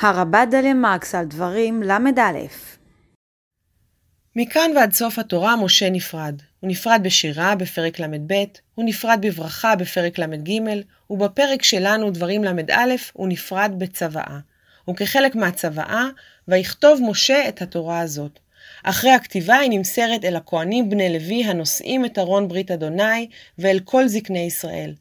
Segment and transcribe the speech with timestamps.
[0.00, 2.30] הרבה דליה מרקס על דברים ל"א
[4.36, 6.34] מכאן ועד סוף התורה משה נפרד.
[6.60, 8.34] הוא נפרד בשירה בפרק ל"ב,
[8.74, 10.60] הוא נפרד בברכה בפרק ל"ג,
[11.10, 14.38] ובפרק שלנו דברים ל"א הוא נפרד בצוואה.
[14.90, 16.08] וכחלק מהצוואה,
[16.48, 18.38] ויכתוב משה את התורה הזאת.
[18.82, 24.08] אחרי הכתיבה היא נמסרת אל הכהנים בני לוי הנושאים את ארון ברית אדוני ואל כל
[24.08, 24.94] זקני ישראל.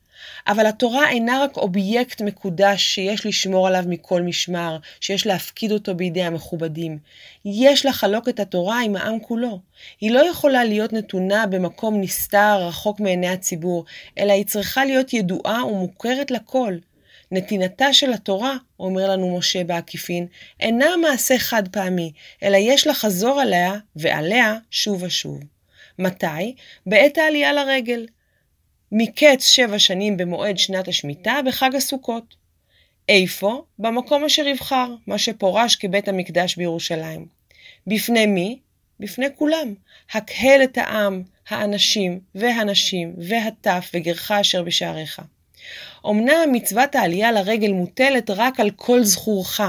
[0.47, 6.23] אבל התורה אינה רק אובייקט מקודש שיש לשמור עליו מכל משמר, שיש להפקיד אותו בידי
[6.23, 6.97] המכובדים.
[7.45, 9.59] יש לחלוק את התורה עם העם כולו.
[10.01, 13.85] היא לא יכולה להיות נתונה במקום נסתר רחוק מעיני הציבור,
[14.17, 16.77] אלא היא צריכה להיות ידועה ומוכרת לכל.
[17.31, 20.27] נתינתה של התורה, אומר לנו משה בעקיפין,
[20.59, 22.11] אינה מעשה חד פעמי,
[22.43, 25.39] אלא יש לחזור עליה ועליה שוב ושוב.
[25.99, 26.55] מתי?
[26.85, 28.05] בעת העלייה לרגל.
[28.91, 32.35] מקץ שבע שנים במועד שנת השמיטה בחג הסוכות.
[33.09, 33.63] איפה?
[33.79, 37.25] במקום אשר יבחר, מה שפורש כבית המקדש בירושלים.
[37.87, 38.59] בפני מי?
[38.99, 39.73] בפני כולם.
[40.13, 45.21] הקהל את העם, האנשים והנשים והטף וגרך אשר בשעריך.
[46.05, 49.61] אמנם מצוות העלייה לרגל מוטלת רק על כל זכורך,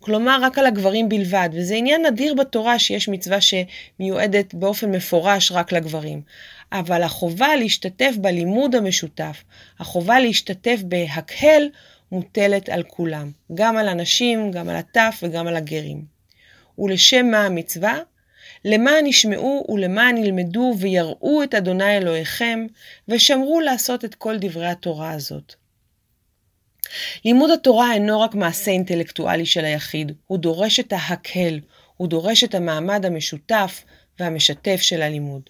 [0.00, 5.72] כלומר רק על הגברים בלבד, וזה עניין נדיר בתורה שיש מצווה שמיועדת באופן מפורש רק
[5.72, 6.22] לגברים.
[6.72, 9.44] אבל החובה להשתתף בלימוד המשותף,
[9.78, 11.68] החובה להשתתף בהקהל,
[12.12, 16.04] מוטלת על כולם, גם על הנשים, גם על הטף וגם על הגרים.
[16.78, 17.98] ולשם מה המצווה?
[18.64, 22.66] למען ישמעו ולמען ילמדו ויראו את אדוני אלוהיכם,
[23.08, 25.54] ושמרו לעשות את כל דברי התורה הזאת.
[27.24, 31.60] לימוד התורה אינו רק מעשה אינטלקטואלי של היחיד, הוא דורש את ההקהל,
[31.96, 33.84] הוא דורש את המעמד המשותף
[34.20, 35.42] והמשתף של הלימוד.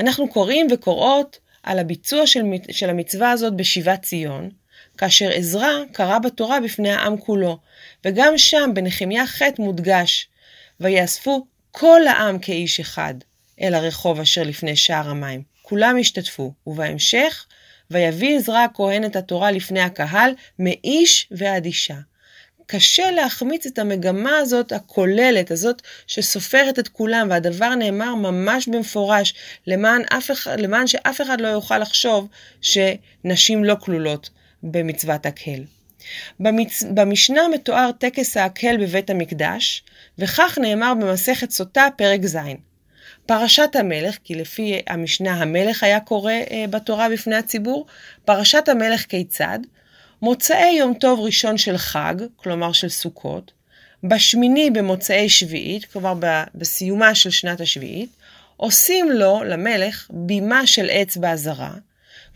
[0.00, 4.50] אנחנו קוראים וקוראות על הביצוע של, של המצווה הזאת בשיבת ציון,
[4.98, 7.58] כאשר עזרא קרא בתורה בפני העם כולו,
[8.04, 10.28] וגם שם בנחמיה ח' מודגש,
[10.80, 13.14] ויאספו כל העם כאיש אחד
[13.60, 15.42] אל הרחוב אשר לפני שער המים.
[15.62, 17.46] כולם השתתפו, ובהמשך,
[17.90, 21.96] ויביא עזרא הכהן את התורה לפני הקהל, מאיש ועד אישה.
[22.66, 29.34] קשה להחמיץ את המגמה הזאת הכוללת, הזאת שסופרת את כולם, והדבר נאמר ממש במפורש,
[29.66, 32.28] למען, אף אחד, למען שאף אחד לא יוכל לחשוב
[32.60, 34.30] שנשים לא כלולות
[34.62, 35.64] במצוות הקהל.
[36.40, 36.82] במצ...
[36.94, 39.84] במשנה מתואר טקס ההקהל בבית המקדש,
[40.18, 42.38] וכך נאמר במסכת סוטה, פרק ז'.
[43.26, 47.86] פרשת המלך, כי לפי המשנה המלך היה קורא אה, בתורה בפני הציבור,
[48.24, 49.58] פרשת המלך כיצד?
[50.24, 53.52] מוצאי יום טוב ראשון של חג, כלומר של סוכות,
[54.04, 56.14] בשמיני במוצאי שביעית, כלומר
[56.54, 58.10] בסיומה של שנת השביעית,
[58.56, 61.74] עושים לו, למלך, בימה של עץ באזהרה,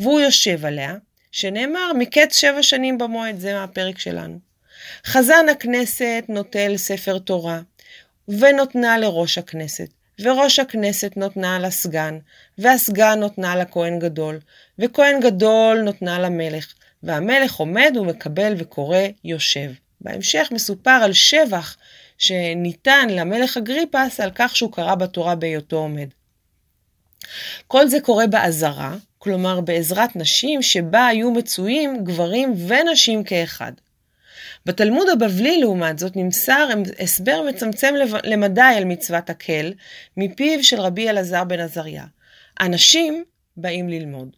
[0.01, 0.95] והוא יושב עליה,
[1.33, 4.39] שנאמר מקץ שבע שנים במועד, זה הפרק שלנו.
[5.07, 7.61] חזן הכנסת נוטל ספר תורה,
[8.29, 9.89] ונותנה לראש הכנסת,
[10.21, 12.19] וראש הכנסת נותנה לסגן,
[12.59, 14.39] והסגן נותנה לכהן גדול,
[14.79, 19.71] וכהן גדול נותנה למלך, והמלך עומד ומקבל וקורא יושב.
[20.01, 21.77] בהמשך מסופר על שבח
[22.19, 26.09] שניתן למלך אגריפס על כך שהוא קרא בתורה בהיותו עומד.
[27.67, 33.73] כל זה קורה באזהרה, כלומר בעזרת נשים שבה היו מצויים גברים ונשים כאחד.
[34.67, 37.95] בתלמוד הבבלי, לעומת זאת, נמסר הסבר מצמצם
[38.25, 39.73] למדי על מצוות הקל,
[40.17, 42.05] מפיו של רבי אלעזר בן עזריה.
[42.61, 43.25] אנשים
[43.57, 44.37] באים ללמוד.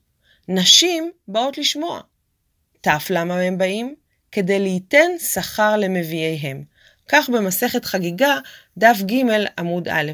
[0.48, 2.00] נשים באות לשמוע.
[2.80, 3.94] תף למה הם באים?
[4.32, 6.62] כדי ליתן שכר למביאיהם.
[7.08, 8.38] כך במסכת חגיגה,
[8.78, 9.22] דף ג'
[9.58, 10.12] עמוד א',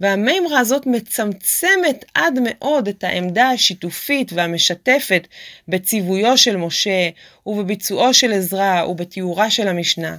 [0.00, 5.28] והמימרה הזאת מצמצמת עד מאוד את העמדה השיתופית והמשתפת
[5.68, 7.08] בציוויו של משה
[7.46, 10.16] ובביצועו של עזרא ובתיאורה של המשנה.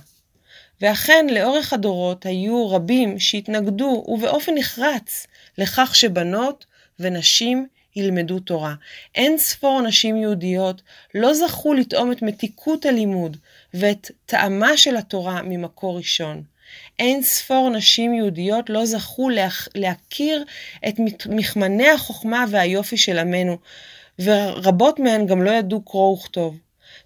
[0.81, 5.27] ואכן, לאורך הדורות היו רבים שהתנגדו, ובאופן נחרץ,
[5.57, 6.65] לכך שבנות
[6.99, 8.73] ונשים ילמדו תורה.
[9.15, 10.81] אין ספור נשים יהודיות
[11.15, 13.37] לא זכו לטעום את מתיקות הלימוד
[13.73, 16.43] ואת טעמה של התורה ממקור ראשון.
[16.99, 19.29] אין ספור נשים יהודיות לא זכו
[19.75, 20.43] להכיר
[20.87, 20.95] את
[21.29, 23.57] מכמני החוכמה והיופי של עמנו,
[24.19, 26.57] ורבות מהן גם לא ידעו קרוא וכתוב.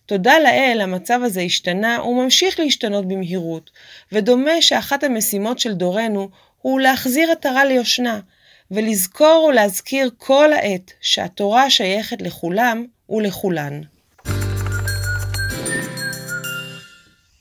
[0.06, 3.72] תודה לאל, המצב הזה השתנה וממשיך להשתנות במהירות,
[4.12, 6.30] ודומה שאחת המשימות של דורנו
[6.62, 8.20] הוא להחזיר עטרה ליושנה,
[8.72, 13.82] ולזכור ולהזכיר כל העת שהתורה שייכת לכולם ולכולן.